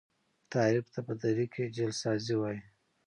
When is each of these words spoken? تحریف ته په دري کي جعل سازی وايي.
تحریف 0.51 0.85
ته 0.93 0.99
په 1.07 1.13
دري 1.21 1.45
کي 1.53 1.63
جعل 1.75 1.93
سازی 2.03 2.35
وايي. 2.37 2.59